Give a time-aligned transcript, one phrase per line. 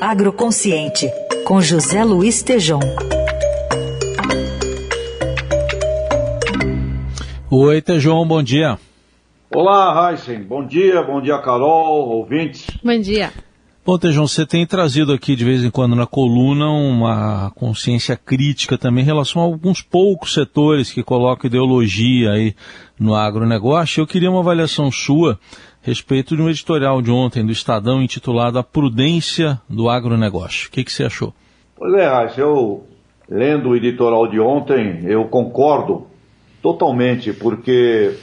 [0.00, 1.10] Agroconsciente,
[1.46, 2.80] com José Luiz Tejom.
[7.50, 8.78] Oi, Tejom, bom dia.
[9.50, 10.42] Olá, Heisen.
[10.42, 12.66] Bom dia, bom dia, Carol, ouvintes.
[12.84, 13.32] Bom dia.
[13.86, 18.76] Bom, Tejão, você tem trazido aqui de vez em quando na coluna uma consciência crítica
[18.76, 22.54] também em relação a alguns poucos setores que colocam ideologia aí
[22.98, 24.02] no agronegócio.
[24.02, 25.38] Eu queria uma avaliação sua
[25.86, 30.66] respeito de um editorial de ontem do Estadão intitulado A Prudência do Agronegócio.
[30.66, 31.32] O que, que você achou?
[31.76, 32.84] Pois é, Raíssa, eu
[33.30, 36.08] lendo o editorial de ontem, eu concordo
[36.60, 38.16] totalmente, porque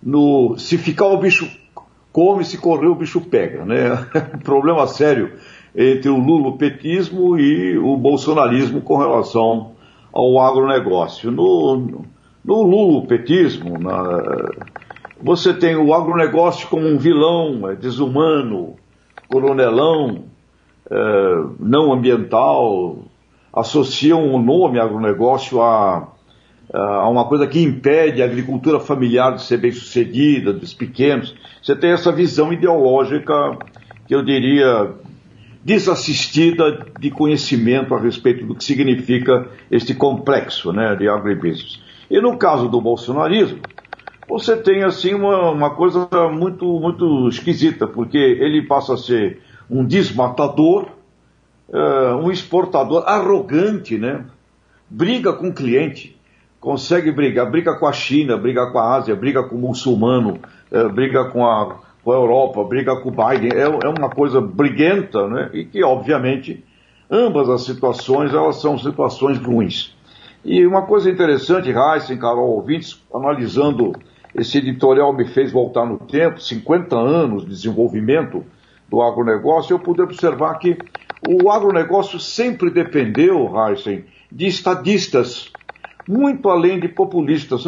[0.00, 1.50] no, se ficar o bicho
[2.12, 4.06] come, se correr o bicho pega, né?
[4.36, 5.32] um problema sério
[5.74, 9.72] entre o lulopetismo e o bolsonarismo com relação
[10.12, 11.32] ao agronegócio.
[11.32, 12.04] No,
[12.44, 14.22] no lulopetismo, na,
[15.22, 18.76] você tem o agronegócio como um vilão, é desumano,
[19.28, 20.24] coronelão,
[20.90, 22.98] é, não ambiental,
[23.52, 26.08] associam o nome agronegócio a
[26.72, 31.34] a uma coisa que impede a agricultura familiar de ser bem sucedida, dos pequenos.
[31.62, 33.58] Você tem essa visão ideológica,
[34.06, 34.90] que eu diria,
[35.62, 41.80] desassistida de conhecimento a respeito do que significa este complexo né, de agribusiness.
[42.10, 43.60] E no caso do bolsonarismo,
[44.28, 49.84] você tem assim uma, uma coisa muito, muito esquisita, porque ele passa a ser um
[49.84, 50.88] desmatador,
[51.68, 54.24] uh, um exportador arrogante, né?
[54.92, 56.14] briga com o cliente,
[56.60, 60.38] consegue brigar, briga com a China, briga com a Ásia, briga com o muçulmano,
[60.70, 64.40] é, briga com a, com a Europa, briga com o Biden, é, é, uma coisa
[64.40, 65.50] briguenta, né?
[65.54, 66.62] E que, obviamente,
[67.10, 69.96] ambas as situações, elas são situações ruins.
[70.44, 73.92] E uma coisa interessante, Heisen, Carol, ouvintes, analisando
[74.34, 78.44] esse editorial me fez voltar no tempo, 50 anos de desenvolvimento
[78.88, 80.76] do agronegócio, eu pude observar que
[81.28, 85.50] o agronegócio sempre dependeu, Heisen, de estadistas,
[86.08, 87.64] muito além de populistas.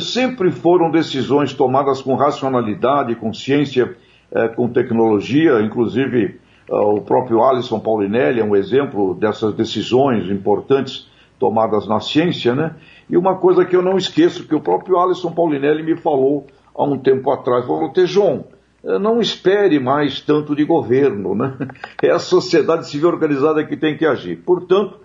[0.00, 3.96] Sempre foram decisões tomadas com racionalidade, com ciência,
[4.32, 11.08] eh, com tecnologia, inclusive eh, o próprio Alisson Paulinelli é um exemplo dessas decisões importantes
[11.40, 12.76] tomadas na ciência, né?
[13.08, 16.84] E uma coisa que eu não esqueço, que o próprio Alisson Paulinelli me falou há
[16.84, 18.44] um tempo atrás, falou, Tejon,
[18.84, 21.56] eh, não espere mais tanto de governo, né?
[22.00, 24.36] É a sociedade civil organizada que tem que agir.
[24.36, 25.00] Portanto,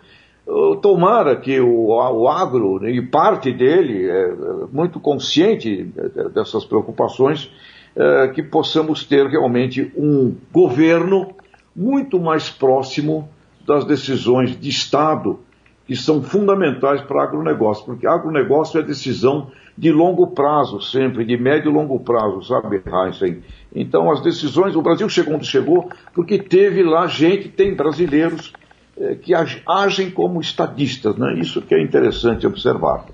[0.80, 4.32] Tomara que o, o agro, né, e parte dele, é
[4.72, 5.92] muito consciente
[6.36, 7.50] dessas preocupações,
[7.96, 11.34] é, que possamos ter realmente um governo
[11.76, 13.28] muito mais próximo
[13.66, 15.40] das decisões de Estado
[15.86, 21.70] que são fundamentais para agronegócio, porque agronegócio é decisão de longo prazo sempre, de médio
[21.70, 23.44] e longo prazo, sabe, Heinzen?
[23.74, 28.54] Então as decisões, o Brasil chegou onde chegou porque teve lá gente, tem brasileiros
[28.98, 29.34] é, que
[29.68, 31.34] agem como estadistas, né?
[31.38, 33.06] Isso que é interessante observar.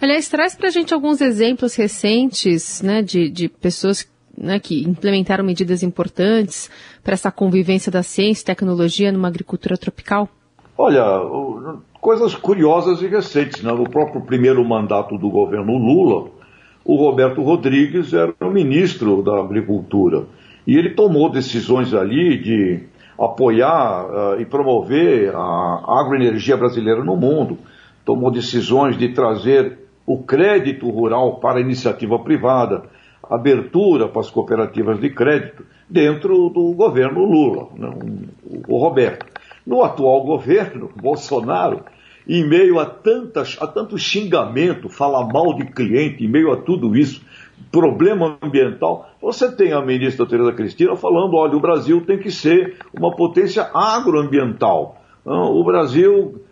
[0.00, 5.44] Aliás, traz para a gente alguns exemplos recentes, né, de, de pessoas né, que implementaram
[5.44, 6.70] medidas importantes
[7.02, 10.28] para essa convivência da ciência e tecnologia numa agricultura tropical?
[10.76, 11.04] Olha,
[12.04, 13.62] coisas curiosas e recentes.
[13.62, 13.72] Né?
[13.72, 16.28] No próprio primeiro mandato do governo Lula,
[16.84, 20.24] o Roberto Rodrigues era o ministro da Agricultura.
[20.66, 22.82] E ele tomou decisões ali de
[23.18, 27.56] apoiar uh, e promover a agroenergia brasileira no mundo,
[28.04, 32.82] tomou decisões de trazer o crédito rural para a iniciativa privada,
[33.30, 37.90] abertura para as cooperativas de crédito, dentro do governo Lula, né,
[38.68, 39.24] o Roberto.
[39.66, 41.82] No atual governo, Bolsonaro,
[42.26, 46.96] em meio a, tantas, a tanto xingamento, falar mal de cliente, em meio a tudo
[46.96, 47.22] isso,
[47.70, 52.76] problema ambiental, você tem a ministra Tereza Cristina falando, olha, o Brasil tem que ser
[52.92, 55.00] uma potência agroambiental.
[55.24, 56.42] O Brasil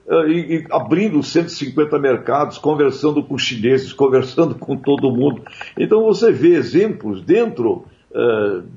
[0.70, 5.42] abrindo 150 mercados, conversando com chineses, conversando com todo mundo.
[5.78, 7.84] Então você vê exemplos dentro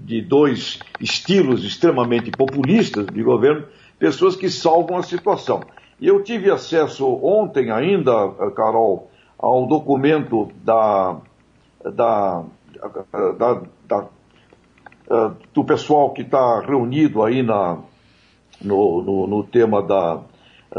[0.04, 3.66] de dois estilos extremamente populistas de governo,
[3.98, 5.62] pessoas que salvam a situação.
[6.00, 11.18] E eu tive acesso ontem ainda, Carol, ao documento da
[11.84, 12.44] da,
[13.38, 14.08] da, da
[15.54, 17.78] do pessoal que está reunido aí na,
[18.62, 20.20] no, no, no, tema da,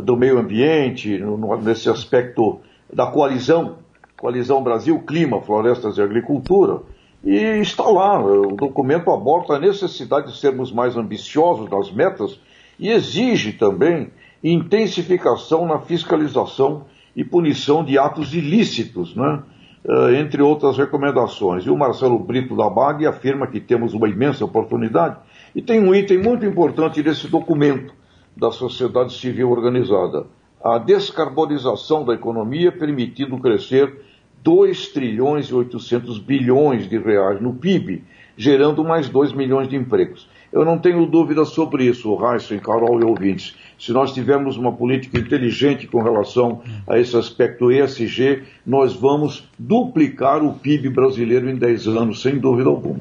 [0.02, 2.60] do meio ambiente, no, nesse aspecto
[2.92, 3.76] da coalizão,
[4.18, 6.82] coalizão Brasil, Clima, Florestas e Agricultura,
[7.24, 12.38] e está lá, o documento aborda a necessidade de sermos mais ambiciosos nas metas
[12.78, 14.10] e exige também
[14.42, 16.84] intensificação na fiscalização
[17.14, 19.42] e punição de atos ilícitos, né?
[19.88, 21.64] Eh, entre outras recomendações.
[21.64, 25.16] E o Marcelo Brito da BAG afirma que temos uma imensa oportunidade
[25.54, 27.94] E tem um item muito importante desse documento
[28.36, 30.26] da sociedade civil organizada:
[30.62, 33.94] a descarbonização da economia, permitindo crescer
[34.42, 38.02] 2 trilhões e 800 bilhões de reais no PIB,
[38.36, 40.28] gerando mais 2 milhões de empregos.
[40.52, 43.54] Eu não tenho dúvida sobre isso, Heisen, Carol e ouvintes.
[43.78, 50.42] Se nós tivermos uma política inteligente com relação a esse aspecto ESG, nós vamos duplicar
[50.42, 53.00] o PIB brasileiro em 10 anos, sem dúvida alguma.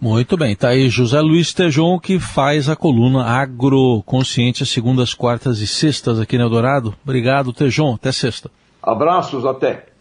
[0.00, 5.60] Muito bem, tá aí José Luiz Tejon que faz a coluna Agroconsciente às segundas, quartas
[5.60, 6.92] e sextas aqui no Eldorado.
[7.04, 7.94] Obrigado, Tejon.
[7.94, 8.50] Até sexta.
[8.82, 9.91] Abraços, até.